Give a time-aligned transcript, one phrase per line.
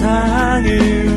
[0.00, 1.09] 세상을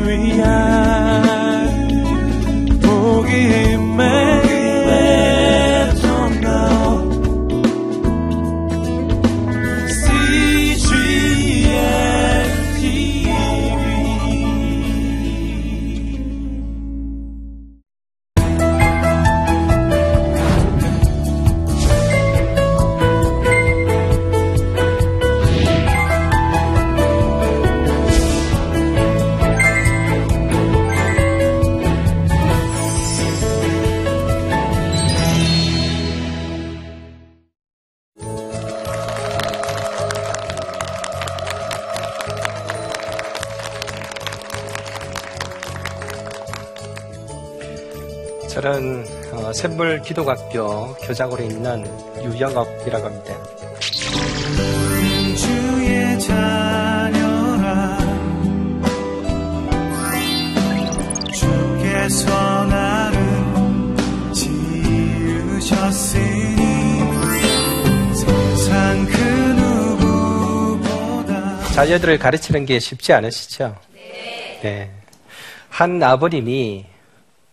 [51.04, 51.84] 교 교장으로 있는
[52.22, 53.34] 유영업이라고 합니다.
[71.66, 73.76] 그 자녀들을 가르치는 게 쉽지 않으시죠?
[73.92, 74.60] 네.
[74.62, 74.90] 네.
[75.68, 76.86] 한 아버님이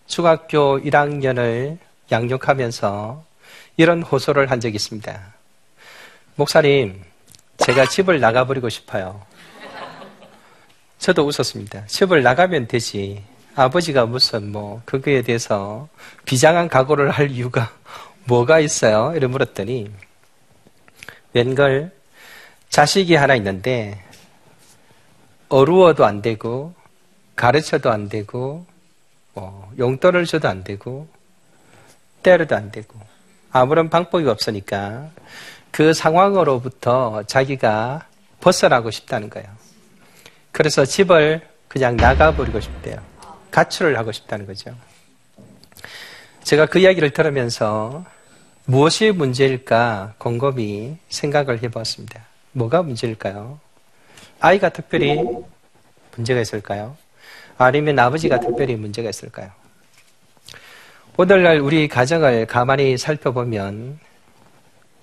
[0.06, 1.80] 중학교 1학년을
[2.12, 3.31] 양육하면서
[3.78, 5.34] 이런 호소를 한 적이 있습니다.
[6.36, 7.02] 목사님,
[7.58, 9.22] 제가 집을 나가버리고 싶어요.
[11.00, 11.88] 저도 웃었습니다.
[11.88, 13.24] 집을 나가면 되지.
[13.56, 15.90] 아버지가 무슨 뭐 그거에 대해서
[16.26, 17.72] 비장한 각오를 할 이유가
[18.26, 19.14] 뭐가 있어요?
[19.16, 19.92] 이래 물었더니
[21.34, 21.92] 웬걸
[22.70, 24.02] 자식이 하나 있는데
[25.50, 26.74] 어루어도 안 되고
[27.36, 28.66] 가르쳐도 안 되고
[29.34, 31.08] 뭐 용돈을 줘도 안 되고
[32.24, 33.00] 때려도 안 되고
[33.52, 35.10] 아무런 방법이 없으니까
[35.72, 38.08] 그 상황으로부터 자기가
[38.40, 39.48] 벗어나고 싶다는 거예요.
[40.52, 42.98] 그래서 집을 그냥 나가버리고 싶대요.
[43.52, 44.76] 가출을 하고 싶다는 거죠.
[46.44, 48.04] 제가 그 이야기를 들으면서
[48.66, 52.26] 무엇이 문제일까 곰곰이 생각을 해보았습니다.
[52.54, 53.60] 뭐가 문제일까요?
[54.40, 55.18] 아이가 특별히
[56.16, 56.98] 문제가 있을까요?
[57.58, 59.52] 아니면 아버지가 특별히 문제가 있을까요?
[61.18, 64.00] 오늘날 우리 가정을 가만히 살펴보면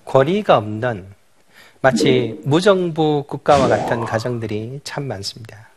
[0.05, 1.05] 권위가 없는
[1.81, 5.69] 마치 무정부 국가와 같은 가정들이 참 많습니다.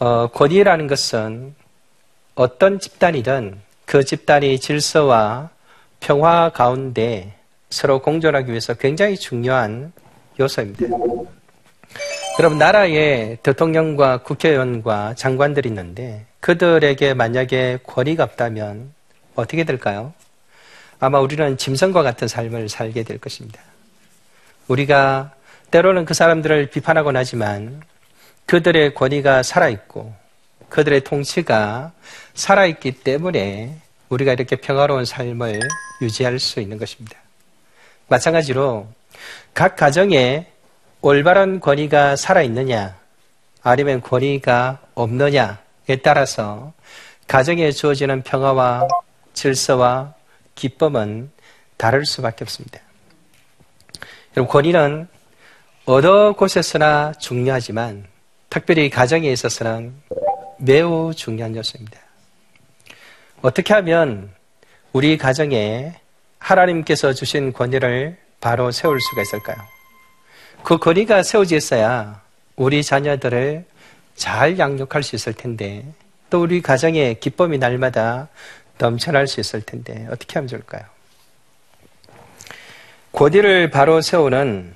[0.00, 1.54] 어, 권위라는 것은
[2.34, 5.50] 어떤 집단이든 그 집단이 질서와
[6.00, 7.34] 평화 가운데
[7.70, 9.92] 서로 공존하기 위해서 굉장히 중요한
[10.40, 10.86] 요소입니다.
[12.40, 18.92] 여러분 나라에 대통령과 국회의원과 장관들이 있는데 그들에게 만약에 권위가 없다면
[19.34, 20.12] 어떻게 될까요?
[21.00, 23.60] 아마 우리는 짐승과 같은 삶을 살게 될 것입니다.
[24.66, 25.32] 우리가
[25.70, 27.82] 때로는 그 사람들을 비판하곤 하지만
[28.46, 30.14] 그들의 권위가 살아있고
[30.68, 31.92] 그들의 통치가
[32.34, 33.76] 살아있기 때문에
[34.08, 35.60] 우리가 이렇게 평화로운 삶을
[36.02, 37.18] 유지할 수 있는 것입니다.
[38.08, 38.88] 마찬가지로
[39.54, 40.46] 각 가정에
[41.00, 42.96] 올바른 권위가 살아있느냐,
[43.62, 45.54] 아니면 권위가 없느냐에
[45.96, 46.72] 따라서
[47.26, 48.86] 가정에 주어지는 평화와
[49.32, 50.14] 질서와
[50.54, 51.30] 기쁨은
[51.76, 52.80] 다를 수밖에 없습니다.
[54.36, 55.08] 여러분, 권위는
[55.86, 58.06] 어느 곳에서나 중요하지만
[58.50, 59.94] 특별히 가정에 있어서는
[60.58, 61.98] 매우 중요한 요소입니다.
[63.42, 64.30] 어떻게 하면
[64.92, 65.94] 우리 가정에
[66.38, 69.56] 하나님께서 주신 권위를 바로 세울 수가 있을까요?
[70.62, 72.20] 그 거리가 세워져 있어야
[72.56, 73.64] 우리 자녀들을
[74.18, 75.84] 잘 양육할 수 있을 텐데
[76.28, 78.28] 또 우리 가정의 기쁨이 날마다
[78.76, 80.82] 넘쳐날 수 있을 텐데 어떻게 하면 좋을까요?
[83.12, 84.74] 고디를 바로 세우는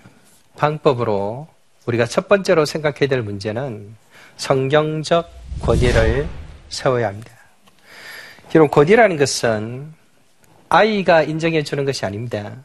[0.57, 1.49] 방법으로
[1.87, 3.95] 우리가 첫 번째로 생각해야 될 문제는
[4.37, 5.29] 성경적
[5.61, 6.29] 고디를
[6.69, 7.33] 세워야 합니다.
[8.55, 9.93] 여러분, 고디라는 것은
[10.69, 12.57] 아이가 인정해 주는 것이 아닙니다.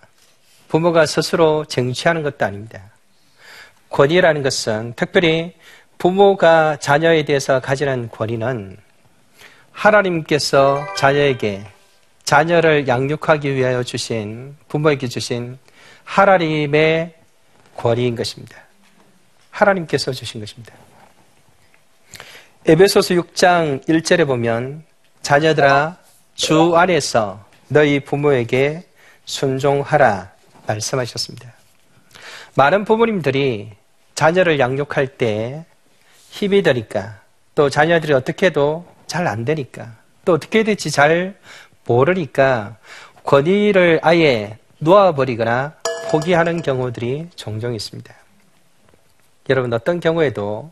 [0.68, 2.92] 부모가 스스로 쟁취하는 것도 아닙니다.
[3.90, 5.56] 권위라는 것은 특별히
[5.98, 8.78] 부모가 자녀에 대해서 가지는 권위는
[9.72, 11.66] 하나님께서 자녀에게
[12.24, 15.58] 자녀를 양육하기 위하여 주신 부모에게 주신
[16.04, 17.14] 하나님의
[17.76, 18.58] 권위인 것입니다.
[19.52, 20.74] 하나님께서 주신 것입니다.
[22.66, 24.84] 에베소서 6장 1절에 보면
[25.22, 25.98] 자녀들아
[26.36, 28.84] 주 안에서 너희 부모에게
[29.26, 30.32] 순종하라
[30.68, 31.54] 말씀하셨습니다.
[32.56, 33.72] 많은 부모님들이
[34.16, 35.66] 자녀를 양육할 때
[36.38, 37.20] 힘이 드니까
[37.56, 41.36] 또 자녀들이 어떻게 해도 잘 안 되니까 또 어떻게 될지 잘
[41.88, 42.78] 모르니까
[43.24, 45.74] 권위를 아예 놓아버리거나
[46.12, 48.14] 포기하는 경우들이 종종 있습니다.
[49.50, 50.72] 여러분 어떤 경우에도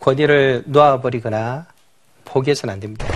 [0.00, 1.66] 권위를 놓아버리거나
[2.24, 3.06] 포기해서는 안 됩니다.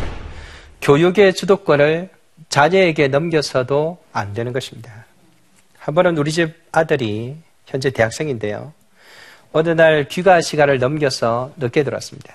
[0.82, 2.10] 교육의 주도권을
[2.48, 5.04] 자녀에게 넘겨서도 안 되는 것입니다.
[5.78, 7.36] 한 번은 우리 집 아들이
[7.66, 8.72] 현재 대학생인데요.
[9.52, 12.34] 어느 날 귀가 시간을 넘겨서 늦게 들어왔습니다.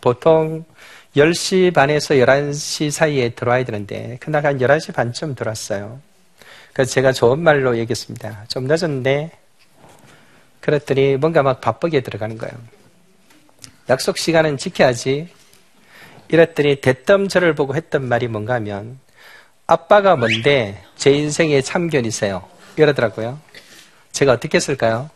[0.00, 0.64] 보통
[1.16, 6.00] 10시 반에서 11시 사이에 들어와야 되는데 그날 한 11시 반쯤 들어왔어요.
[6.72, 8.46] 그래서 제가 좋은 말로 얘기했습니다.
[8.48, 9.30] 좀 늦었는데
[10.60, 12.54] 그랬더니 뭔가 막 바쁘게 들어가는 거예요.
[13.88, 15.28] 약속 시간은 지켜야지.
[16.28, 18.98] 이랬더니 대뜸 저를 보고 했던 말이 뭔가 하면
[19.66, 22.46] 아빠가 뭔데 제 인생의 참견이세요.
[22.76, 23.40] 이러더라고요.
[24.12, 25.08] 제가 어떻게 했을까요?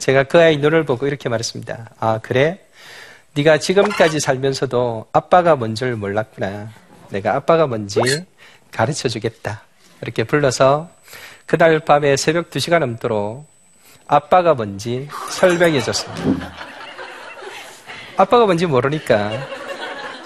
[0.00, 1.90] 제가 그 아이 눈을 보고 이렇게 말했습니다.
[2.00, 2.58] 아 그래?
[3.34, 6.70] 네가 지금까지 살면서도 아빠가 뭔 줄 몰랐구나.
[7.10, 8.00] 내가 아빠가 뭔지
[8.72, 9.62] 가르쳐 주겠다.
[10.02, 10.90] 이렇게 불러서
[11.46, 13.46] 그날 밤에 새벽 2시가 넘도록
[14.06, 16.52] 아빠가 뭔지 설명해 줬습니다.
[18.16, 19.30] 아빠가 뭔지 모르니까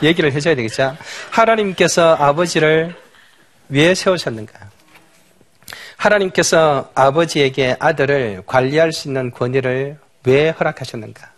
[0.03, 0.97] 얘기를 해줘야 되겠죠.
[1.31, 2.95] 하나님께서 아버지를
[3.69, 4.53] 왜 세우셨는가?
[5.97, 11.31] 하나님께서 아버지에게 아들을 관리할 수 있는 권위를 왜 허락하셨는가?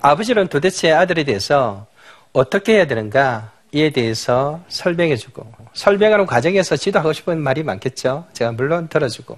[0.00, 1.86] 아버지는 도대체 아들에 대해서
[2.32, 3.52] 어떻게 해야 되는가?
[3.72, 8.26] 이에 대해서 설명해주고, 설명하는 과정에서 지도하고 싶은 말이 많겠죠?
[8.32, 9.36] 제가 물론 들어주고.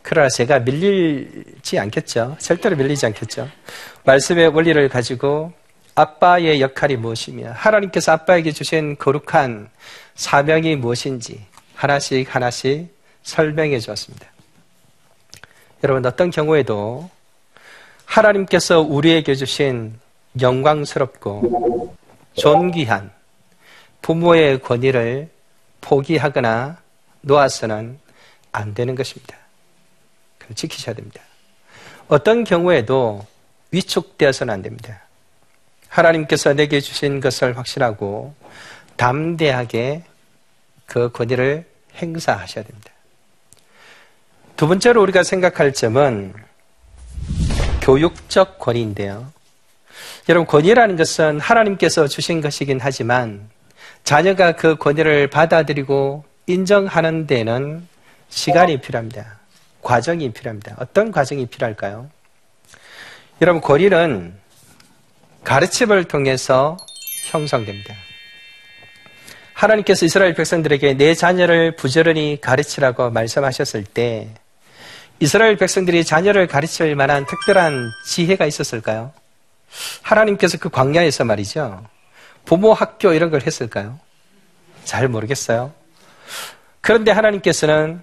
[0.00, 2.36] 그러나 제가 밀리지 않겠죠?
[2.38, 3.48] 절대로 밀리지 않겠죠?
[4.04, 5.52] 말씀의 원리를 가지고
[5.94, 9.68] 아빠의 역할이 무엇이며, 하나님께서 아빠에게 주신 거룩한
[10.14, 11.44] 사명이 무엇인지
[11.74, 12.91] 하나씩 하나씩
[13.22, 14.26] 설명해 주었습니다.
[15.84, 17.10] 여러분, 어떤 경우에도
[18.04, 19.98] 하나님께서 우리에게 주신
[20.40, 21.96] 영광스럽고
[22.34, 23.10] 존귀한
[24.00, 25.30] 부모의 권위를
[25.80, 26.78] 포기하거나
[27.22, 27.98] 놓아서는
[28.52, 29.36] 안 되는 것입니다.
[30.38, 31.20] 그걸 지키셔야 됩니다.
[32.08, 33.24] 어떤 경우에도
[33.70, 35.02] 위축되어서는 안 됩니다.
[35.88, 38.34] 하나님께서 내게 주신 것을 확신하고
[38.96, 40.04] 담대하게
[40.86, 41.66] 그 권위를
[41.96, 42.91] 행사하셔야 됩니다.
[44.62, 46.32] 두 번째로 우리가 생각할 점은
[47.80, 49.32] 교육적 권위인데요.
[50.28, 53.50] 여러분, 권위라는 것은 하나님께서 주신 것이긴 하지만
[54.04, 57.88] 자녀가 그 권위를 받아들이고 인정하는 데는
[58.28, 59.40] 시간이 필요합니다.
[59.82, 60.76] 과정이 필요합니다.
[60.78, 62.08] 어떤 과정이 필요할까요?
[63.40, 64.32] 여러분, 권위는
[65.42, 66.76] 가르침을 통해서
[67.24, 67.96] 형성됩니다.
[69.54, 74.28] 하나님께서 이스라엘 백성들에게 내 자녀를 부지런히 가르치라고 말씀하셨을 때
[75.22, 79.12] 이스라엘 백성들이 자녀를 가르칠 만한 특별한 지혜가 있었을까요?
[80.02, 81.86] 하나님께서 그 광야에서 말이죠.
[82.44, 84.00] 부모 학교 이런 걸 했을까요?
[84.82, 85.72] 잘 모르겠어요.
[86.80, 88.02] 그런데 하나님께서는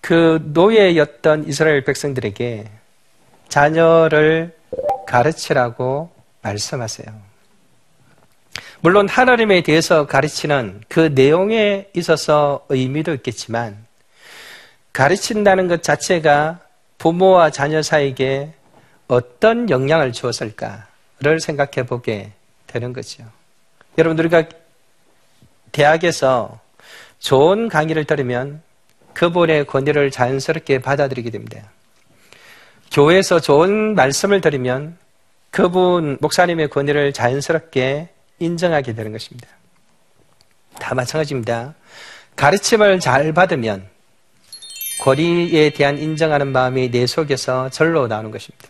[0.00, 2.68] 그 노예였던 이스라엘 백성들에게
[3.48, 4.56] 자녀를
[5.06, 6.10] 가르치라고
[6.42, 7.06] 말씀하세요.
[8.80, 13.85] 물론 하나님에 대해서 가르치는 그 내용에 있어서 의미도 있겠지만
[14.96, 16.60] 가르친다는 것 자체가
[16.96, 18.54] 부모와 자녀 사이에
[19.08, 22.32] 어떤 영향을 주었을까를 생각해 보게
[22.66, 23.22] 되는 거죠.
[23.98, 24.44] 여러분, 우리가
[25.70, 26.60] 대학에서
[27.18, 28.62] 좋은 강의를 들으면
[29.12, 31.70] 그분의 권위를 자연스럽게 받아들이게 됩니다.
[32.90, 34.96] 교회에서 좋은 말씀을 들으면
[35.50, 39.46] 그분 목사님의 권위를 자연스럽게 인정하게 되는 것입니다.
[40.78, 41.74] 다 마찬가지입니다.
[42.34, 43.94] 가르침을 잘 받으면
[45.06, 48.68] 권위에 대한 인정하는 마음이 내 속에서 절로 나오는 것입니다.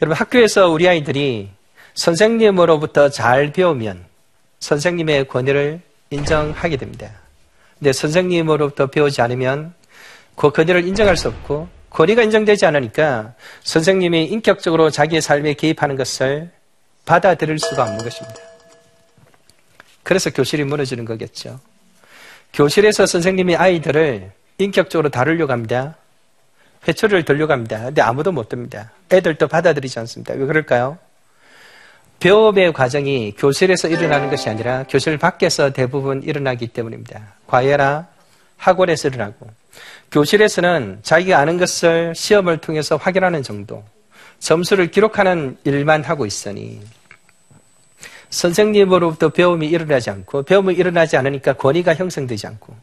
[0.00, 1.50] 여러분 학교에서 우리 아이들이
[1.92, 4.06] 선생님으로부터 잘 배우면
[4.60, 7.10] 선생님의 권위를 인정하게 됩니다.
[7.78, 9.74] 근데 선생님으로부터 배우지 않으면
[10.36, 16.50] 그 권위를 인정할 수 없고 권위가 인정되지 않으니까 선생님이 인격적으로 자기의 삶에 개입하는 것을
[17.04, 18.40] 받아들일 수가 없는 것입니다.
[20.02, 21.60] 그래서 교실이 무너지는 거겠죠.
[22.54, 25.96] 교실에서 선생님이 아이들을 인격적으로 다루려고 합니다.
[26.86, 27.84] 회초리를 들려고 합니다.
[27.84, 28.90] 근데 아무도 못 듭니다.
[29.12, 30.34] 애들도 받아들이지 않습니다.
[30.34, 30.98] 왜 그럴까요?
[32.20, 37.34] 배움의 과정이 교실에서 일어나는 것이 아니라 교실 밖에서 대부분 일어나기 때문입니다.
[37.46, 38.08] 과외나
[38.58, 39.48] 학원에서 일어나고
[40.12, 43.82] 교실에서는 자기가 아는 것을 시험을 통해서 확인하는 정도
[44.38, 46.80] 점수를 기록하는 일만 하고 있으니
[48.30, 52.74] 선생님으로부터 배움이 일어나지 않고 배움이 일어나지 않으니까 권위가 형성되지 않고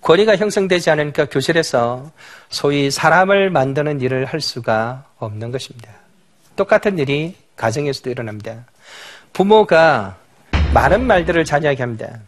[0.00, 2.10] 권위가 형성되지 않으니까 교실에서
[2.48, 5.90] 소위 사람을 만드는 일을 할 수가 없는 것입니다.
[6.56, 8.66] 똑같은 일이 가정에서도 일어납니다.
[9.32, 10.16] 부모가
[10.74, 12.18] 많은 말들을 자녀에게 합니다.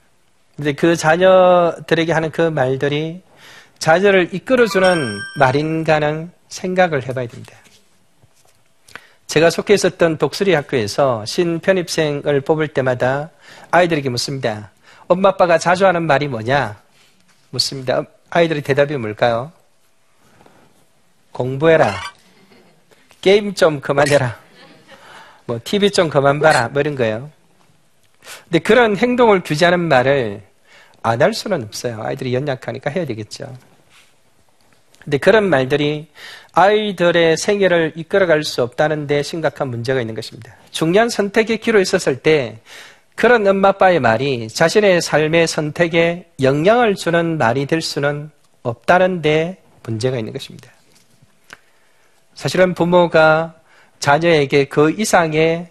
[0.56, 3.22] 근데 그 자녀들에게 하는 그 말들이
[3.78, 7.56] 자녀를 이끌어주는 말인가는 생각을 해봐야 됩니다.
[9.28, 13.28] 제가 속해 있었던 독수리 학교에서 신편입생을 뽑을 때마다
[13.70, 14.70] 아이들에게 묻습니다.
[15.06, 16.80] 엄마 아빠가 자주 하는 말이 뭐냐?
[17.50, 18.04] 묻습니다.
[18.30, 19.52] 아이들의 대답이 뭘까요?
[21.32, 21.94] 공부해라.
[23.20, 24.38] 게임 좀 그만해라.
[25.44, 26.68] 뭐 TV 좀 그만 봐라.
[26.68, 27.30] 뭐 이런 거예요.
[28.44, 30.42] 근데 그런 행동을 규제하는 말을
[31.02, 32.02] 안 할 수는 없어요.
[32.02, 33.54] 아이들이 연약하니까 해야 되겠죠.
[35.08, 36.06] 근데 그런 말들이
[36.52, 40.54] 아이들의 생애를 이끌어갈 수 없다는 데 심각한 문제가 있는 것입니다.
[40.70, 42.58] 중요한 선택의 기로 있었을 때
[43.14, 48.30] 그런 엄마 아빠의 말이 자신의 삶의 선택에 영향을 주는 말이 될 수는
[48.62, 50.70] 없다는 데 문제가 있는 것입니다.
[52.34, 53.54] 사실은 부모가
[54.00, 55.68] 자녀에게 그 이상의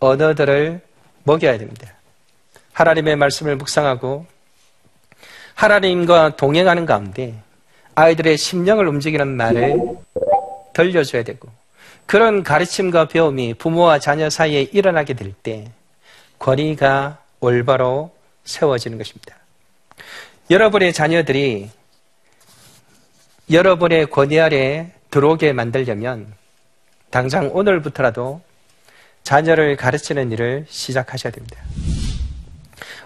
[0.00, 0.80] 언어들을
[1.22, 1.88] 먹여야 됩니다.
[2.72, 4.26] 하나님의 말씀을 묵상하고
[5.54, 7.40] 하나님과 동행하는 가운데
[7.94, 9.76] 아이들의 심령을 움직이는 말을
[10.72, 11.48] 들려줘야 되고
[12.06, 15.70] 그런 가르침과 배움이 부모와 자녀 사이에 일어나게 될 때
[16.38, 18.10] 권위가 올바로
[18.44, 19.36] 세워지는 것입니다.
[20.50, 21.70] 여러분의 자녀들이
[23.50, 26.32] 여러분의 권위 아래 들어오게 만들려면
[27.10, 28.40] 당장 오늘부터라도
[29.22, 31.60] 자녀를 가르치는 일을 시작하셔야 됩니다.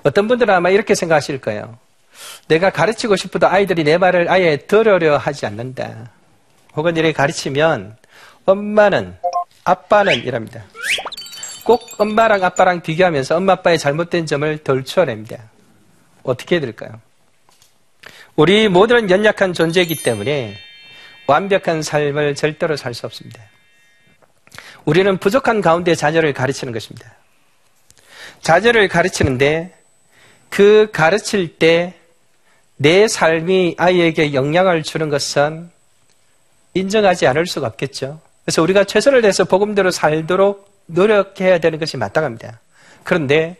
[0.02, 1.78] 어떤 분들은 아마 이렇게 생각하실 거예요.
[2.48, 6.10] 내가 가르치고 싶어도 아이들이 내 말을 아예 들으려 하지 않는다.
[6.74, 7.96] 혹은 이렇게 가르치면
[8.44, 9.16] 엄마는,
[9.64, 10.64] 아빠는 이랍니다.
[11.64, 15.50] 꼭 엄마랑 아빠랑 비교하면서 엄마 아빠의 잘못된 점을 덜 추어냅니다.
[16.22, 17.00] 어떻게 해야 될까요?
[18.36, 20.56] 우리 모두는 연약한 존재이기 때문에
[21.26, 23.42] 완벽한 삶을 절대로 살 수 없습니다.
[24.84, 27.12] 우리는 부족한 가운데 자녀를 가르치는 것입니다.
[28.42, 29.74] 자녀를 가르치는데
[30.48, 31.94] 그 가르칠 때
[32.76, 35.70] 내 삶이 아이에게 영향을 주는 것은
[36.74, 38.20] 인정하지 않을 수가 없겠죠.
[38.44, 42.60] 그래서 우리가 최선을 다해서 복음대로 살도록 노력해야 되는 것이 마땅합니다.
[43.02, 43.56] 그런데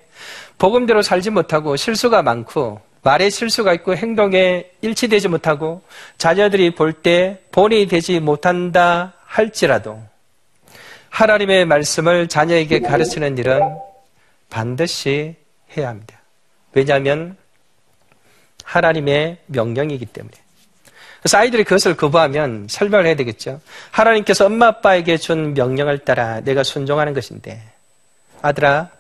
[0.59, 5.83] 복음대로 살지 못하고 실수가 많고 말에 실수가 있고 행동에 일치되지 못하고
[6.19, 10.03] 자녀들이 볼 때 본이 되지 못한다 할지라도
[11.11, 13.61] 하나님의 말씀을 자녀에게 가르치는 일은
[14.51, 15.37] 반드시
[15.77, 16.21] 해야 합니다.
[16.73, 17.37] 왜냐하면
[18.67, 20.35] 하나님의 명령이기 때문에.
[21.21, 23.61] 그래서 아이들이 그것을 거부하면 설명을 해야 되겠죠.
[23.91, 27.63] 하나님께서 엄마 아빠에게 준 명령을 따라 내가 순종하는 것인데
[28.43, 28.91] 아들아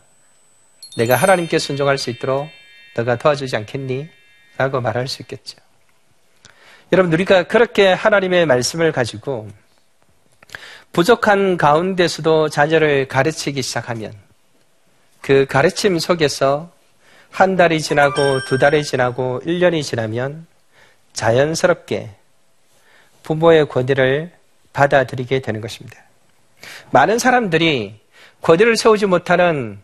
[0.96, 2.48] 내가 하나님께 순종할 수 있도록
[2.96, 4.08] 너가 도와주지 않겠니?
[4.56, 5.58] 라고 말할 수 있겠죠.
[6.92, 9.48] 여러분 우리가 그렇게 하나님의 말씀을 가지고
[10.92, 14.14] 부족한 가운데서도 자녀를 가르치기 시작하면
[15.20, 16.72] 그 가르침 속에서
[17.36, 20.46] 한 달이 지나고 두 달이 지나고 1년이 지나면
[21.12, 22.14] 자연스럽게
[23.24, 24.32] 부모의 권위를
[24.72, 26.02] 받아들이게 되는 것입니다.
[26.92, 28.00] 많은 사람들이
[28.40, 29.78] 권위를 세우지 못하는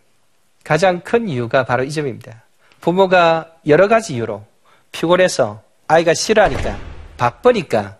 [0.64, 2.42] 가장 큰 이유가 바로 이 점입니다.
[2.80, 4.46] 부모가 여러 가지 이유로
[4.92, 6.78] 피곤해서 아이가 싫어하니까
[7.18, 7.98] 바쁘니까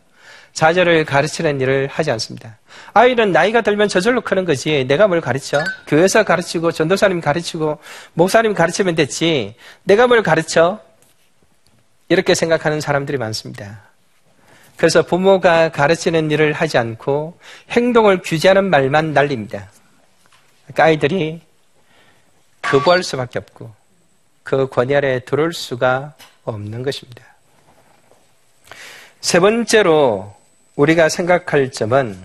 [0.53, 2.59] 자녀를 가르치는 일을 하지 않습니다.
[2.93, 4.85] 아이는 나이가 들면 저절로 크는 거지.
[4.87, 5.63] 내가 뭘 가르쳐?
[5.87, 7.79] 교회에서 가르치고 전도사님 가르치고
[8.15, 9.55] 목사님 가르치면 됐지.
[9.85, 10.81] 내가 뭘 가르쳐?
[12.09, 13.83] 이렇게 생각하는 사람들이 많습니다.
[14.77, 17.39] 그래서 부모가 가르치는 일을 하지 않고
[17.71, 19.71] 행동을 규제하는 말만 날립니다.
[20.65, 21.41] 그러니까 아이들이
[22.61, 23.73] 거부할 수밖에 없고
[24.43, 27.25] 그 권위 아래 들어올 수가 없는 것입니다.
[29.21, 30.35] 세 번째로
[30.77, 32.19] 우리가 생각할 점은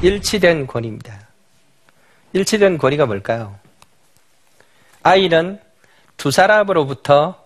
[0.00, 1.18] 일치된 권위입니다.
[2.32, 3.58] 일치된 권위가 뭘까요?
[5.02, 5.60] 아이는
[6.16, 7.42] 두 사람으로부터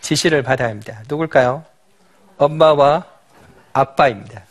[0.00, 1.02] 지시를 받아야 합니다.
[1.08, 1.64] 누굴까요?
[2.38, 3.04] 엄마와
[3.72, 4.44] 아빠입니다.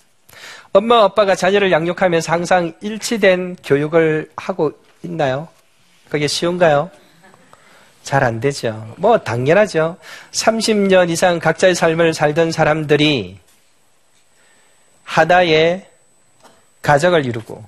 [0.74, 4.72] 엄마와 아빠가 자녀를 양육하면서 항상 일치된 교육을 하고
[5.04, 5.48] 있나요?
[6.10, 6.92] 그게 쉬운가요?
[8.04, 8.94] 잘 안 되죠.
[8.98, 9.98] 뭐, 당연하죠.
[10.32, 13.40] 30년 이상 각자의 삶을 살던 사람들이
[15.06, 15.88] 하나의
[16.82, 17.64] 가정을 이루고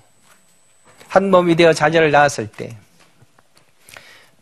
[1.08, 2.76] 한 몸이 되어 자녀를 낳았을 때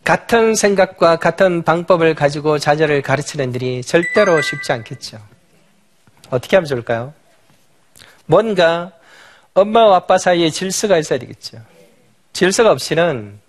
[0.03, 5.19] 같은 생각과 같은 방법을 가지고 자녀를 가르치는 일이 절대로 쉽지 않겠죠.
[6.29, 7.13] 어떻게 하면 좋을까요?
[8.25, 8.91] 뭔가
[9.53, 11.57] 엄마와 아빠 사이에 질서가 있어야 되겠죠.
[12.33, 13.39] 질서가 없이는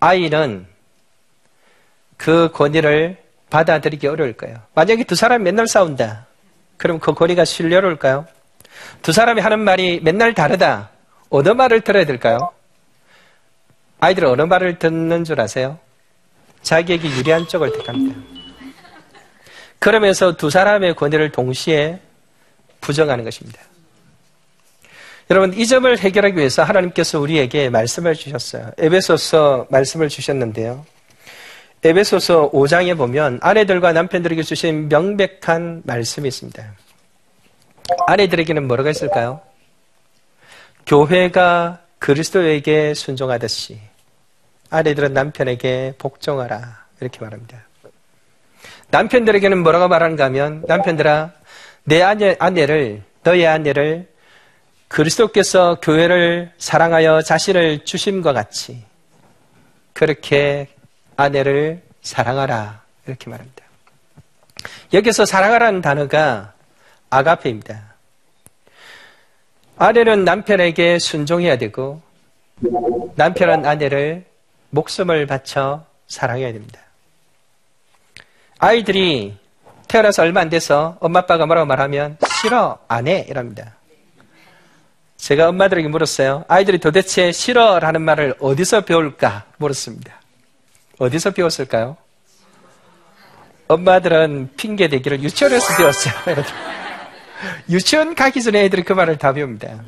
[0.00, 0.66] 아이는
[2.16, 3.18] 그 권위를
[3.50, 4.60] 받아들이기 어려울 거예요.
[4.74, 6.26] 만약에 두 사람이 맨날 싸운다.
[6.76, 8.26] 그럼 그 권위가 신뢰로울까요?
[9.02, 10.90] 두 사람이 하는 말이 맨날 다르다.
[11.30, 12.50] 어느 말을 들어야 될까요?
[14.00, 15.78] 아이들은 어느 말을 듣는 줄 아세요?
[16.62, 18.16] 자기에게 유리한 쪽을 택합니다.
[19.78, 22.00] 그러면서 두 사람의 권위를 동시에
[22.80, 23.60] 부정하는 것입니다.
[25.30, 28.70] 여러분, 이 점을 해결하기 위해서 하나님께서 우리에게 말씀을 주셨어요.
[28.78, 30.86] 에베소서 말씀을 주셨는데요.
[31.82, 36.64] 에베소서 5장에 보면 아내들과 남편들에게 주신 명백한 말씀이 있습니다.
[38.06, 39.40] 아내들에게는 뭐라고 했을까요?
[40.86, 43.80] 교회가 그리스도에게 순종하듯이
[44.70, 46.86] 아내들은 남편에게 복종하라.
[47.00, 47.64] 이렇게 말합니다.
[48.90, 51.32] 남편들에게는 뭐라고 말하는가 하면 남편들아
[51.84, 54.08] 내 아내, 아내를 너의 아내를
[54.88, 58.84] 그리스도께서 교회를 사랑하여 자신을 주심과 같이
[59.92, 60.68] 그렇게
[61.16, 63.64] 아내를 사랑하라 이렇게 말합니다.
[64.92, 66.52] 여기서 사랑하라는 단어가
[67.10, 67.94] 아가페입니다.
[69.78, 72.00] 아내는 남편에게 순종해야 되고
[73.16, 74.24] 남편은 아내를
[74.70, 76.80] 목숨을 바쳐 사랑해야 됩니다.
[78.58, 79.36] 아이들이
[79.88, 83.74] 태어나서 얼마 안 돼서 엄마 아빠가 뭐라고 말하면 싫어 안 해 이랍니다.
[85.16, 86.44] 제가 엄마들에게 물었어요.
[86.48, 90.20] 아이들이 도대체 싫어라는 말을 어디서 배울까 물었습니다.
[90.98, 91.96] 어디서 배웠을까요?
[93.68, 96.14] 엄마들은 핑계 대기를 유치원에서 배웠어요.
[97.68, 99.82] 유치원 가기 전에 애들이 그 말을 다 배웁니다.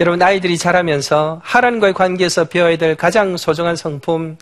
[0.00, 4.36] 여러분, 아이들이 자라면서 하나님과의 관계에서 배워야 될 가장 소중한 성품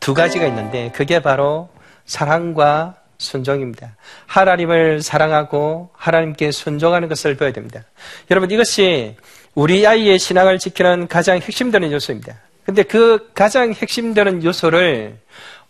[0.00, 1.70] 두 가지가 있는데, 그게 바로
[2.04, 3.96] 사랑과 순종입니다.
[4.26, 7.82] 하나님을 사랑하고 하나님께 순종하는 것을 배워야 됩니다.
[8.30, 9.16] 여러분, 이것이
[9.54, 12.34] 우리 아이의 신앙을 지키는 가장 핵심되는 요소입니다.
[12.64, 15.16] 근데 그 가장 핵심되는 요소를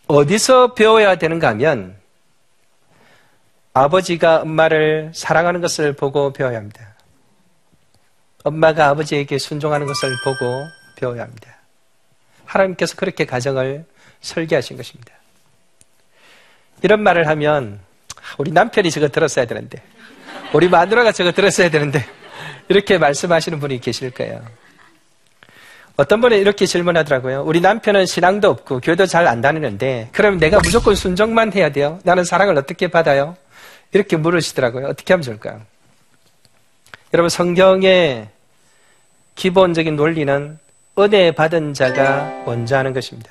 [0.09, 1.97] 어디서 배워야 되는가 하면
[3.79, 6.95] 아버지가 엄마를 사랑하는 것을 보고 배워야 합니다.
[8.45, 10.65] 엄마가 아버지에게 순종하는 것을 보고
[10.97, 11.57] 배워야 합니다.
[12.45, 13.85] 하나님께서 그렇게 가정을
[14.21, 15.13] 설계하신 것입니다.
[16.83, 17.81] 이런 말을 하면
[18.39, 19.83] 우리 남편이 저거 들었어야 되는데
[20.53, 22.05] 우리 마누라가 저거 들었어야 되는데
[22.69, 24.45] 이렇게 말씀하시는 분이 계실 거예요.
[25.97, 27.43] 어떤 분이 이렇게 질문하더라고요.
[27.45, 31.99] 우리 남편은 신앙도 없고 교회도 잘 안 다니는데 그럼 내가 무조건 순종만 해야 돼요?
[32.05, 33.37] 나는 사랑을 어떻게 받아요?
[33.93, 34.87] 이렇게 물으시더라고요.
[34.87, 35.63] 어떻게 하면 좋을까요?
[37.15, 38.29] 여러분 성경의
[39.35, 40.59] 기본적인 논리는
[40.99, 43.31] 은혜 받은 자가 먼저 하는 것입니다.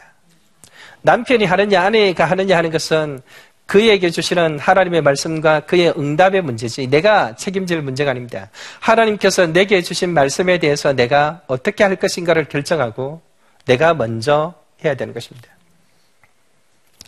[1.02, 3.22] 남편이 하느냐 아내가 하느냐 하는 것은
[3.66, 8.50] 그에게 주시는 하나님의 말씀과 그의 응답의 문제지 내가 책임질 문제가 아닙니다.
[8.80, 13.22] 하나님께서 내게 주신 말씀에 대해서 내가 어떻게 할 것인가를 결정하고
[13.66, 15.50] 내가 먼저 해야 되는 것입니다.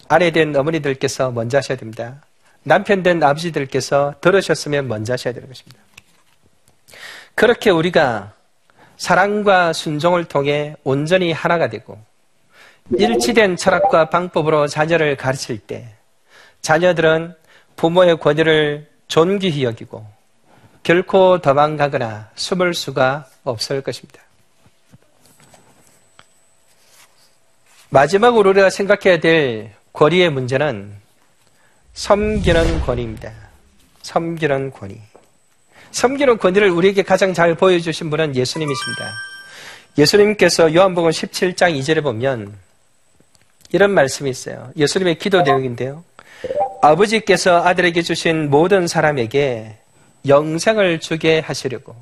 [0.10, 2.22] 아내 된 어머니들께서 먼저 하셔야 됩니다.
[2.69, 5.79] 남편 된 아버지들께서 들으셨으면 먼저 하셔야 되는 것입니다.
[7.34, 8.34] 그렇게 우리가
[8.95, 11.99] 사랑과 순종을 통해 온전히 하나가 되고
[12.95, 15.95] 일치된 철학과 방법으로 자녀를 가르칠 때
[16.62, 17.34] 자녀들은
[17.75, 20.05] 부모의 권위를 존귀히 여기고
[20.84, 24.21] 결코 도망가거나 숨을 수가 없을 것입니다.
[27.89, 30.99] 마지막으로 우리가 생각해야 될 권위의 문제는
[32.00, 33.30] 섬기는 권위입니다.
[34.04, 34.96] 섬기는 권위.
[35.92, 39.12] 섬기는 권위를 우리에게 가장 잘 보여주신 분은 예수님이십니다.
[39.98, 42.54] 예수님께서 요한복음 17장 2절에 보면
[43.74, 44.72] 이런 말씀이 있어요.
[44.78, 46.06] 예수님의 기도 내용인데요.
[46.82, 49.76] 아버지께서 아들에게 주신 모든 사람에게
[50.26, 51.98] 영생을 주게 하시려고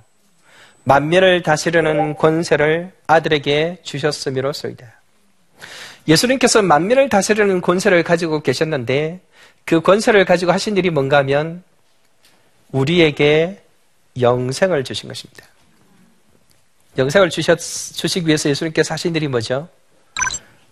[0.83, 4.85] 만면을 다스리는 권세를 아들에게 주셨음이로소이다.
[6.07, 9.21] 예수님께서 만면을 다스리는 권세를 가지고 계셨는데
[9.67, 11.61] 그 권세를 가지고 하신 일이 뭔가 하면
[12.71, 13.61] 우리에게
[14.17, 15.45] 영생을 주신 것입니다.
[16.97, 19.67] 영생을 주셨, 주시기 위해서 예수님께서 하신 일이 뭐죠?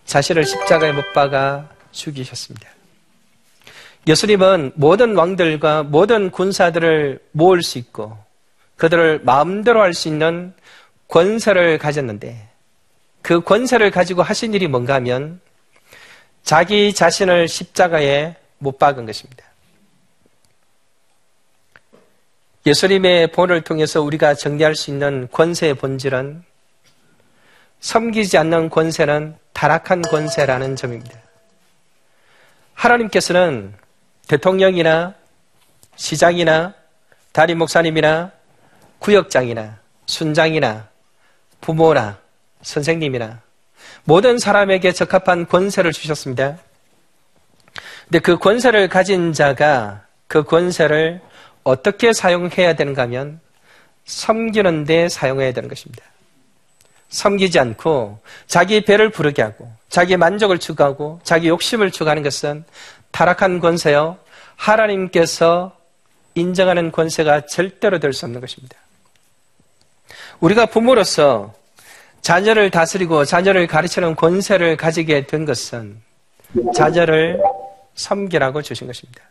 [0.06, 2.70] 자신을 십자가에 못 박아 죽이셨습니다.
[4.06, 8.16] 예수님은 모든 왕들과 모든 군사들을 모을 수 있고
[8.76, 10.54] 그들을 마음대로 할 수 있는
[11.08, 12.48] 권세를 가졌는데
[13.20, 15.42] 그 권세를 가지고 하신 일이 뭔가 하면
[16.42, 19.44] 자기 자신을 십자가에 못 박은 것입니다.
[22.66, 26.42] 예수님의 본을 통해서 우리가 정리할 수 있는 권세의 본질은
[27.80, 31.20] 섬기지 않는 권세는 타락한 권세라는 점입니다.
[32.74, 33.72] 하나님께서는
[34.26, 35.14] 대통령이나
[35.94, 36.74] 시장이나
[37.32, 38.32] 담임 목사님이나
[38.98, 40.88] 구역장이나 순장이나
[41.60, 42.18] 부모나
[42.62, 43.40] 선생님이나
[44.04, 46.58] 모든 사람에게 적합한 권세를 주셨습니다.
[48.06, 51.20] 근데 그 권세를 가진 자가 그 권세를
[51.64, 53.40] 어떻게 사용해야 되는가 하면
[54.04, 56.04] 섬기는 데 사용해야 되는 것입니다.
[57.08, 62.64] 섬기지 않고 자기 배를 부르게 하고 자기 만족을 추구하고 자기 욕심을 추구하는 것은
[63.10, 64.18] 타락한 권세요.
[64.56, 65.76] 하나님께서
[66.34, 68.76] 인정하는 권세가 절대로 될 수 없는 것입니다.
[70.40, 71.54] 우리가 부모로서
[72.20, 76.00] 자녀를 다스리고 자녀를 가르치는 권세를 가지게 된 것은
[76.74, 77.40] 자녀를
[77.96, 79.22] 섬기라고 주신 것입니다.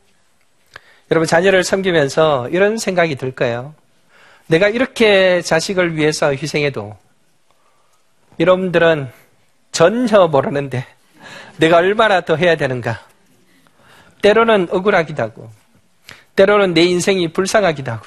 [1.11, 3.73] 여러분, 자녀를 섬기면서 이런 생각이 들까요?
[4.47, 6.97] 내가 이렇게 자식을 위해서 희생해도
[8.39, 9.11] 여러분들은
[9.71, 10.85] 전혀 모르는데
[11.57, 13.05] 내가 얼마나 더 해야 되는가?
[14.21, 15.51] 때로는 억울하기도 하고,
[16.35, 18.05] 때로는 내 인생이 불쌍하기도 하고,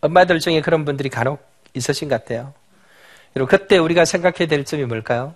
[0.00, 2.54] 엄마들 중에 그런 분들이 간혹 있으신 것 같아요.
[3.34, 5.34] 여러분, 그때 우리가 생각해야 될 점이 뭘까요?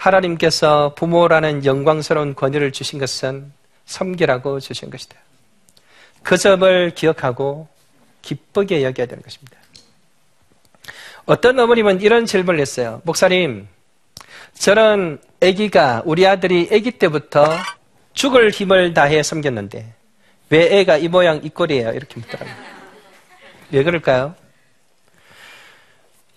[0.00, 3.52] 하나님께서 부모라는 영광스러운 권위를 주신 것은
[3.84, 5.16] 섬기라고 주신 것이다.
[6.22, 7.68] 그 점을 기억하고
[8.22, 9.58] 기쁘게 여겨야 되는 것입니다.
[11.26, 13.02] 어떤 어머님은 이런 질문을 했어요.
[13.04, 13.68] 목사님,
[14.54, 17.44] 저는 아기가 우리 아들이 아기 때부터
[18.14, 19.92] 죽을 힘을 다해 섬겼는데
[20.48, 21.92] 왜 애가 이 모양 이 꼴이에요?
[21.92, 22.54] 이렇게 묻더라고요.
[23.70, 24.34] 왜 그럴까요?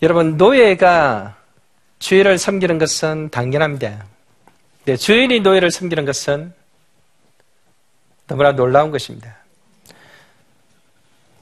[0.02, 1.43] 여러분 노예가
[2.04, 4.04] 주인을 섬기는 것은 당연합니다.
[4.84, 6.52] 네, 주인이 노예를 섬기는 것은
[8.26, 9.38] 너무나 놀라운 것입니다.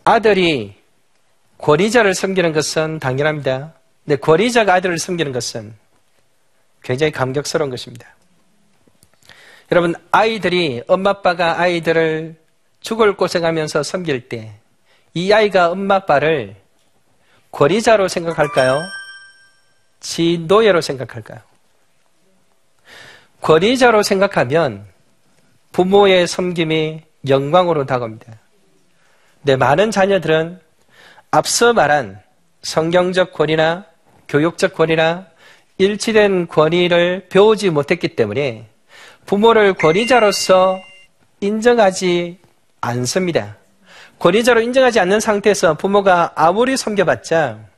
[0.04, 0.76] 아들이
[1.58, 3.72] 권위자를 섬기는 것은 당연합니다.
[4.04, 5.74] 근데 권위자가 아들을 섬기는 것은
[6.84, 8.14] 굉장히 감격스러운 것입니다.
[9.72, 12.36] 여러분, 아이들이, 엄마, 아빠가 아이들을
[12.78, 14.52] 죽을 고생하면서 섬길 때,
[15.12, 16.54] 이 아이가 엄마, 아빠를
[17.50, 19.01] 권위자로 생각할까요?
[20.02, 21.38] 지 노예로 생각할까요?
[23.40, 24.84] 권위자로 생각하면
[25.70, 28.34] 부모의 섬김이 영광으로 다가옵니다.
[29.42, 30.60] 네, 많은 자녀들은
[31.30, 32.20] 앞서 말한
[32.62, 33.86] 성경적 권위나
[34.28, 35.26] 교육적 권위나
[35.78, 38.68] 일치된 권위를 배우지 못했기 때문에
[39.24, 40.78] 부모를 권위자로서
[41.40, 42.38] 인정하지
[42.80, 43.56] 않습니다.
[44.18, 47.71] 권위자로 인정하지 않는 상태에서 부모가 아무리 섬겨봤자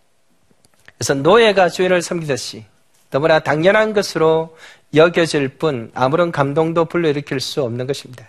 [1.05, 2.65] 그래서 노예가 주인을 섬기듯이
[3.11, 4.57] 너무나 당연한 것으로
[4.95, 8.27] 여겨질 뿐 아무런 감동도 불러일으킬 수 없는 것입니다.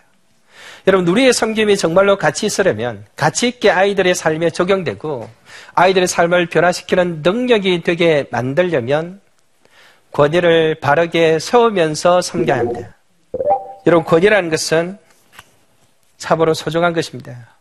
[0.86, 5.30] 여러분, 우리의 섬김이 정말로 가치 있으려면 가치 있게 아이들의 삶에 적용되고
[5.74, 9.22] 아이들의 삶을 변화시키는 능력이 되게 만들려면
[10.12, 12.94] 권위를 바르게 세우면서 섬겨야 합니다.
[13.88, 14.98] 여러분, 권위라는 것은
[16.18, 17.56] 참으로 소중한 것입니다.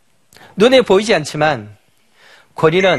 [0.57, 1.73] 눈에 보이지 않지만
[2.55, 2.97] 권위는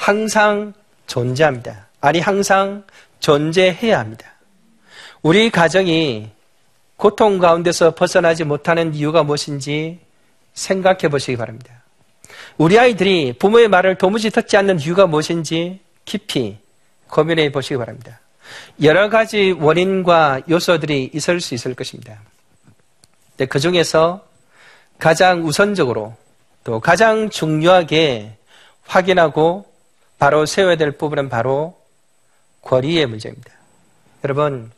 [0.00, 0.74] 항상
[1.12, 1.88] 존재합니다.
[2.00, 2.84] 아니, 항상
[3.20, 4.32] 존재해야 합니다.
[5.20, 6.30] 우리 가정이
[6.96, 10.00] 고통 가운데서 벗어나지 못하는 이유가 무엇인지
[10.54, 11.82] 생각해 보시기 바랍니다.
[12.56, 16.56] 우리 아이들이 부모의 말을 도무지 듣지 않는 이유가 무엇인지 깊이
[17.08, 18.20] 고민해 보시기 바랍니다.
[18.82, 22.22] 여러 가지 원인과 요소들이 있을 수 있을 것입니다.
[23.50, 24.24] 그 중에서
[24.98, 26.16] 가장 우선적으로
[26.64, 28.32] 또 가장 중요하게
[28.86, 29.71] 확인하고
[30.22, 31.76] 바로 세워야 될 부분은 바로
[32.60, 33.50] 권위의 문제입니다.
[34.22, 34.70] 여러분,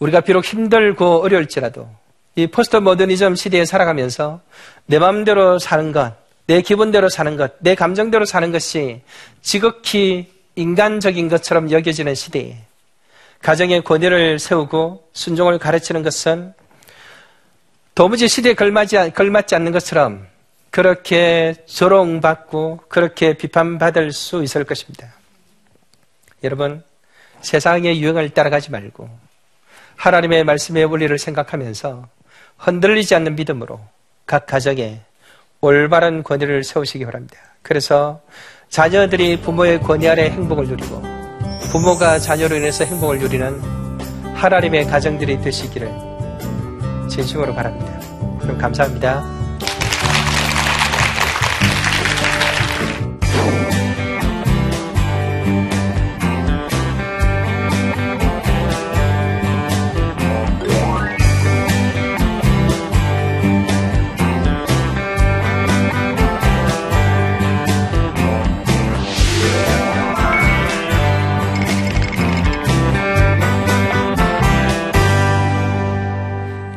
[0.00, 1.88] 우리가 비록 힘들고 어려울지라도
[2.34, 4.40] 이 포스트 모더니즘 시대에 살아가면서
[4.86, 6.14] 내 마음대로 사는 것,
[6.48, 9.02] 내 기분대로 사는 것, 내 감정대로 사는 것이
[9.40, 12.56] 지극히 인간적인 것처럼 여겨지는 시대에
[13.40, 16.54] 가정의 권위를 세우고 순종을 가르치는 것은
[17.94, 20.26] 도무지 시대에 걸맞지, 걸맞지 않는 것처럼
[20.72, 25.12] 그렇게 조롱받고 그렇게 비판받을 수 있을 것입니다.
[26.42, 26.82] 여러분,
[27.42, 29.08] 세상의 유행을 따라가지 말고
[29.96, 32.08] 하나님의 말씀의 원리를 생각하면서
[32.56, 33.80] 흔들리지 않는 믿음으로
[34.24, 35.02] 각 가정에
[35.60, 37.36] 올바른 권위를 세우시기 바랍니다.
[37.60, 38.22] 그래서
[38.70, 41.02] 자녀들이 부모의 권위 아래 행복을 누리고
[41.70, 43.60] 부모가 자녀로 인해서 행복을 누리는
[44.34, 45.92] 하나님의 가정들이 되시기를
[47.10, 48.00] 진심으로 바랍니다.
[48.40, 49.41] 그럼 감사합니다.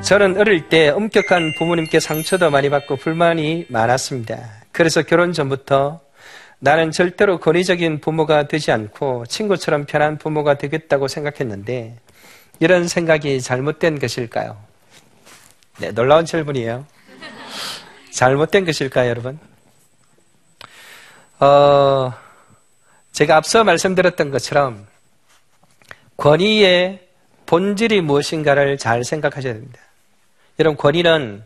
[0.05, 4.37] 저는 어릴 때 엄격한 부모님께 상처도 많이 받고 불만이 많았습니다.
[4.71, 5.99] 그래서 결혼 전부터
[6.59, 11.97] 나는 절대로 권위적인 부모가 되지 않고 친구처럼 편한 부모가 되겠다고 생각했는데
[12.59, 14.55] 이런 생각이 잘못된 것일까요?
[15.79, 16.85] 네, 놀라운 질문이에요.
[18.11, 19.39] 잘못된 것일까요, 여러분?
[21.39, 22.13] 어,
[23.11, 24.85] 제가 앞서 말씀드렸던 것처럼
[26.17, 27.07] 권위의
[27.47, 29.84] 본질이 무엇인가를 잘 생각하셔야 됩니다.
[30.59, 31.43] 여러분, 권위는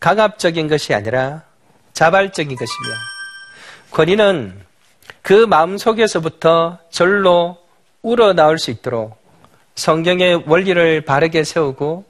[0.00, 1.42] 강압적인 것이 아니라
[1.92, 2.94] 자발적인 것이며,
[3.90, 4.60] 권위는
[5.22, 7.58] 그 마음 속에서부터 절로
[8.02, 9.16] 우러나올 수 있도록
[9.74, 12.04] 성경의 원리를 바르게 세우고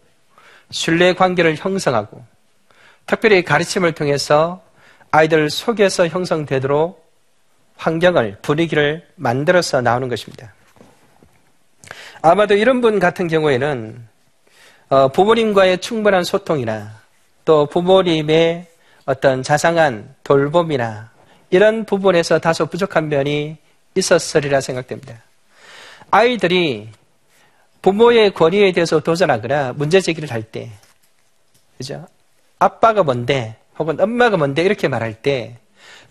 [0.71, 2.25] 신뢰 관계를 형성하고
[3.07, 4.63] 특별히 가르침을 통해서
[5.11, 7.09] 아이들 속에서 형성되도록
[7.77, 10.53] 환경을, 분위기를 만들어서 나오는 것입니다.
[12.21, 14.18] 아마도 이런 분 같은 경우에는 어,
[15.13, 16.93] 부모님과의 충분한 소통이나
[17.45, 18.67] 또 부모님의
[19.05, 21.11] 어떤 자상한 돌봄이나
[21.51, 23.57] 이런 부분에서 다소 부족한 면이
[23.95, 25.15] 있었으리라 생각됩니다.
[26.11, 26.89] 아이들이
[27.83, 30.71] 부모의 권위에 대해서 도전하거나 문제 제기를 할 때,
[31.77, 32.07] 그죠?
[32.59, 35.57] 아빠가 뭔데, 혹은 엄마가 뭔데, 이렇게 말할 때,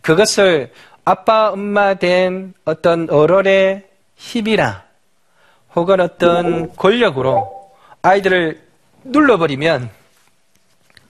[0.01, 0.71] 그것을
[1.03, 3.85] 아빠, 엄마 된 어떤 어른의
[4.15, 4.85] 힘이나,
[5.75, 8.66] 혹은 어떤 권력으로 아이들을
[9.11, 9.89] 눌러버리면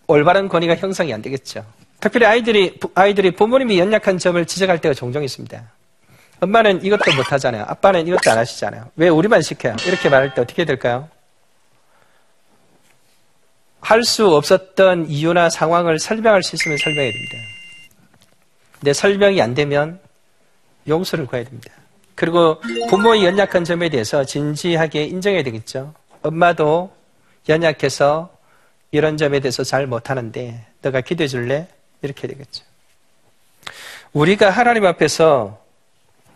[0.08, 1.66] 올바른 권위가 형성이 안 되겠죠.
[2.00, 5.62] 특별히 아이들이, 아이들이 부모님이 연약한 점을 지적할 때가 종종 있습니다.
[6.40, 7.66] 엄마는 이것도 못하잖아요.
[7.68, 8.92] 아빠는 이것도 안 하시잖아요.
[8.96, 9.76] 왜 우리만 시켜요?
[9.86, 11.10] 이렇게 말할 때 어떻게 될까요?
[13.82, 17.36] 할 수 없었던 이유나 상황을 설명할 수 있으면 설명해야 됩니다.
[18.74, 20.00] 근데 설명이 안 되면
[20.88, 21.72] 용서를 구해야 됩니다.
[22.14, 25.94] 그리고 부모의 연약한 점에 대해서 진지하게 인정해야 되겠죠.
[26.22, 26.92] 엄마도
[27.50, 28.36] 연약해서
[28.92, 31.68] 이런 점에 대해서 잘 못하는데 너가 기도해 줄래?
[32.02, 32.64] 이렇게 되겠죠.
[34.14, 35.60] 우리가 하나님 앞에서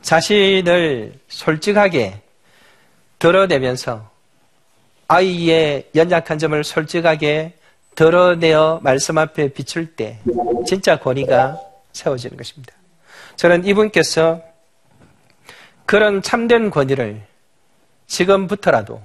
[0.01, 2.21] 자신을 솔직하게
[3.19, 4.09] 드러내면서
[5.07, 7.53] 아이의 연약한 점을 솔직하게
[7.95, 10.19] 드러내어 말씀 앞에 비출 때
[10.65, 11.59] 진짜 권위가
[11.93, 12.73] 세워지는 것입니다.
[13.35, 14.41] 저는 이분께서
[15.85, 17.21] 그런 참된 권위를
[18.07, 19.01] 지금부터라도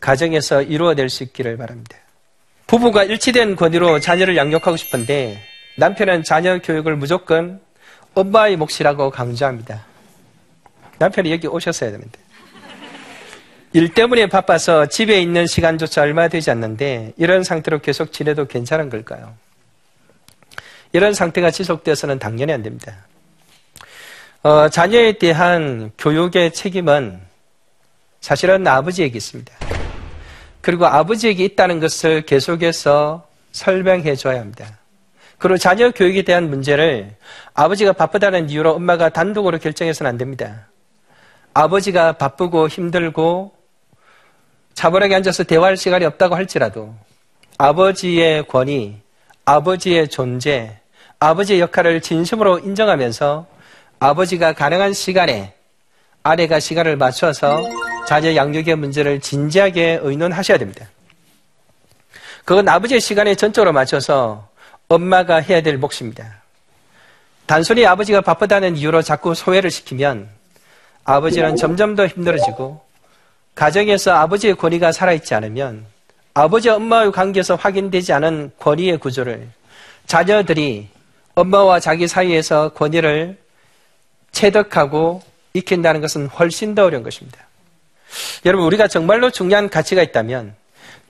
[0.00, 1.96] 가정에서 이루어낼 수 있기를 바랍니다.
[2.66, 5.42] 부부가 일치된 권위로 자녀를 양육하고 싶은데
[5.76, 7.60] 남편은 자녀 교육을 무조건
[8.14, 9.84] 엄마의 몫이라고 강조합니다.
[10.98, 12.18] 남편이 여기 오셨어야 됩니다.
[13.72, 19.34] 일 때문에 바빠서 집에 있는 시간조차 얼마 되지 않는데 이런 상태로 계속 지내도 괜찮은 걸까요?
[20.92, 23.06] 이런 상태가 지속되어서는 당연히 안 됩니다.
[24.42, 27.20] 어, 자녀에 대한 교육의 책임은
[28.20, 29.52] 사실은 아버지에게 있습니다.
[30.60, 34.78] 그리고 아버지에게 있다는 것을 계속해서 설명해 줘야 합니다.
[35.38, 37.14] 그리고 자녀 교육에 대한 문제를
[37.54, 40.68] 아버지가 바쁘다는 이유로 엄마가 단독으로 결정해서는 안 됩니다.
[41.54, 43.52] 아버지가 바쁘고 힘들고
[44.74, 46.94] 차분하게 앉아서 대화할 시간이 없다고 할지라도
[47.58, 48.96] 아버지의 권위,
[49.44, 50.78] 아버지의 존재,
[51.18, 53.46] 아버지의 역할을 진심으로 인정하면서
[53.98, 55.54] 아버지가 가능한 시간에
[56.22, 57.62] 아내가 시간을 맞춰서
[58.06, 60.86] 자녀 양육의 문제를 진지하게 의논하셔야 됩니다.
[62.44, 64.48] 그건 아버지의 시간에 전적으로 맞춰서
[64.88, 66.40] 엄마가 해야 될 몫입니다.
[67.46, 70.28] 단순히 아버지가 바쁘다는 이유로 자꾸 소외를 시키면
[71.04, 72.80] 아버지는 점점 더 힘들어지고
[73.54, 75.84] 가정에서 아버지의 권위가 살아있지 않으면
[76.34, 79.48] 아버지와 엄마의 관계에서 확인되지 않은 권위의 구조를
[80.06, 80.88] 자녀들이
[81.34, 83.38] 엄마와 자기 사이에서 권위를
[84.32, 85.22] 체득하고
[85.54, 87.49] 익힌다는 것은 훨씬 더 어려운 것입니다.
[88.44, 90.54] 여러분, 우리가 정말로 중요한 가치가 있다면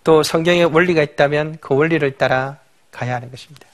[0.04, 2.58] 또 성경의 원리가 있다면 그 원리를 따라
[2.90, 3.66] 가야 하는 것입니다.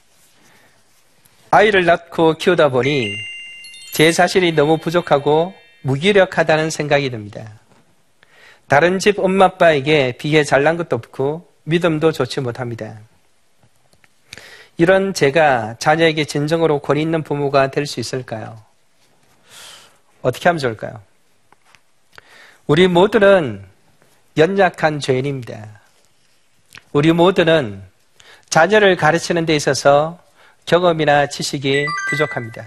[1.51, 3.15] 아이를 낳고 키우다 보니
[3.95, 7.45] 제 자신이 너무 부족하고 무기력하다는 생각이 듭니다.
[8.69, 12.99] 다른 집 엄마 아빠에게 비해 잘난 것도 없고 믿음도 좋지 못합니다.
[14.77, 18.61] 이런 제가 자녀에게 진정으로 권위 있는 부모가 될 수 있을까요?
[20.21, 21.01] 어떻게 하면 좋을까요?
[22.67, 23.65] 우리 모두는
[24.37, 25.81] 연약한 죄인입니다.
[26.93, 27.81] 우리 모두는
[28.51, 30.19] 자녀를 가르치는 데 있어서
[30.65, 32.67] 경험이나 지식이 부족합니다.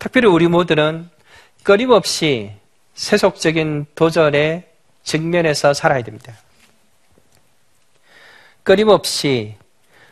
[0.00, 1.08] 특별히 우리 모두는
[1.62, 2.50] 끊임없이
[2.94, 4.68] 세속적인 도전에
[5.04, 6.34] 직면해서 살아야 됩니다.
[8.64, 9.54] 끊임없이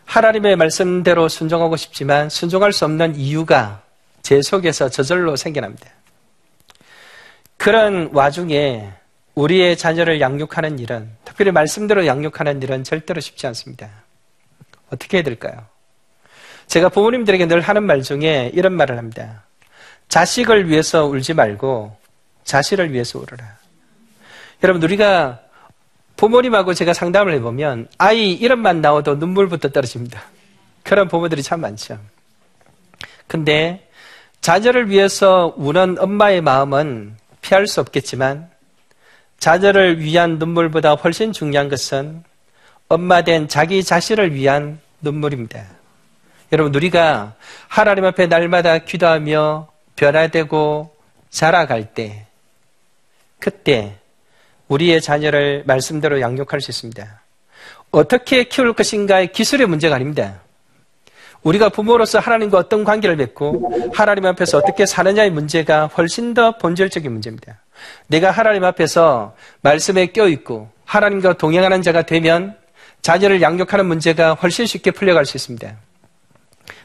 [0.05, 3.83] 하나님의 말씀대로 순종하고 싶지만 순종할 수 없는 이유가
[4.23, 6.02] 제 속에서 저절로 생겨납니다.
[7.63, 8.91] 그런 와중에
[9.37, 13.89] 우리의 자녀를 양육하는 일은, 특별히 말씀대로 양육하는 일은 절대로 쉽지 않습니다.
[14.91, 15.65] 어떻게 해야 될까요?
[16.67, 19.45] 제가 부모님들에게 늘 하는 말 중에 이런 말을 합니다.
[20.09, 21.97] 자식을 위해서 울지 말고
[22.43, 23.59] 자식을 위해서 울어라.
[24.65, 25.43] 여러분, 우리가
[26.17, 30.21] 부모님하고 제가 상담을 해보면 아이 이름만 나와도 눈물부터 떨어집니다.
[30.83, 32.01] 그런 부모들이 참 많죠.
[33.29, 33.89] 근데
[34.41, 37.22] 자녀를 위해서 우는 엄마의 마음은
[37.53, 38.51] 피할 수 없겠지만
[39.39, 42.25] 자녀를 위한 눈물보다 훨씬 중요한 것은
[42.89, 45.63] 엄마 된 자기 자신을 위한 눈물입니다.
[46.51, 47.35] 여러분, 우리가
[47.69, 50.97] 하나님 앞에 날마다 기도하며 변화되고
[51.29, 52.25] 자라갈 때,
[53.39, 53.97] 그때
[54.69, 57.21] 우리의 자녀를 말씀대로 양육할 수 있습니다.
[57.91, 60.41] 어떻게 키울 것인가의 기술의 문제가 아닙니다.
[61.43, 67.61] 우리가 부모로서 하나님과 어떤 관계를 맺고 하나님 앞에서 어떻게 사느냐의 문제가 훨씬 더 본질적인 문제입니다.
[68.07, 72.57] 내가 하나님 앞에서 말씀에 껴있고 하나님과 동행하는 자가 되면
[73.03, 75.75] 자녀를 양육하는 문제가 훨씬 쉽게 풀려갈 수 있습니다.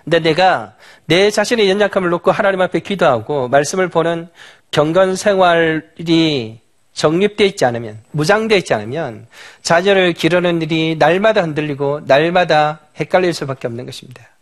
[0.04, 4.30] 근데 내가 내 자신의 연약함을 놓고 하나님 앞에 기도하고 말씀을 보는
[4.72, 6.60] 경건 생활이
[6.94, 9.28] 정립되어 있지 않으면, 무장되어 있지 않으면
[9.62, 14.37] 자녀를 기르는 일이 날마다 흔들리고 날마다 헷갈릴 수밖에 없는 것입니다.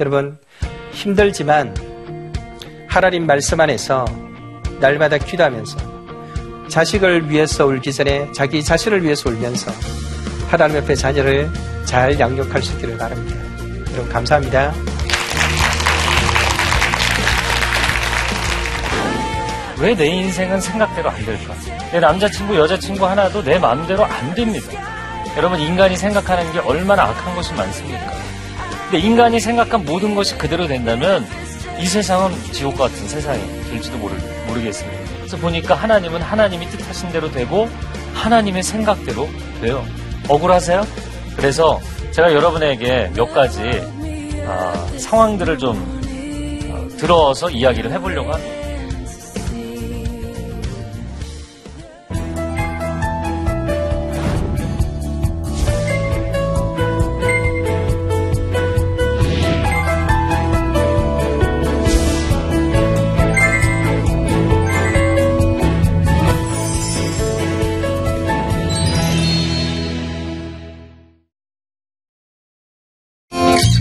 [0.00, 0.38] 여러분,
[0.92, 1.74] 힘들지만
[2.86, 4.04] 하나님 말씀 안에서
[4.80, 9.72] 날마다 기도하면서 자식을 위해서 울기 전에 자기 자신을 위해서 울면서
[10.48, 11.50] 하나님 옆에 자녀를
[11.84, 13.36] 잘 양육할 수 있기를 바랍니다.
[13.92, 14.72] 여러분, 감사합니다.
[19.80, 21.54] 왜 내 인생은 생각대로 안 될까?
[21.92, 24.66] 내 남자친구, 여자친구 하나도 내 마음대로 안 됩니다.
[25.36, 28.27] 여러분, 인간이 생각하는 게 얼마나 악한 것이 많습니까?
[28.90, 31.26] 근데 인간이 생각한 모든 것이 그대로 된다면
[31.78, 34.14] 이 세상은 지옥 같은 세상이 될지도 모르,
[34.46, 34.98] 모르겠습니다.
[35.18, 37.68] 그래서 보니까 하나님은 하나님이 뜻하신 대로 되고
[38.14, 39.28] 하나님의 생각대로
[39.60, 39.84] 돼요.
[40.26, 40.86] 억울하세요?
[41.36, 41.78] 그래서
[42.12, 43.60] 제가 여러분에게 몇 가지
[44.46, 45.76] 아, 상황들을 좀
[46.70, 48.57] 어, 들어서 이야기를 해보려고 합니다.